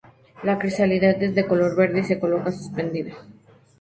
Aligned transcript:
La 0.41 0.57
crisálida 0.57 1.11
es 1.11 1.35
de 1.35 1.45
color 1.45 1.75
verde, 1.75 1.99
y 1.99 2.03
se 2.03 2.19
coloca 2.19 2.51
suspendida. 2.51 3.13